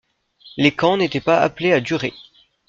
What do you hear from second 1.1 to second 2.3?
pas appelés à durer.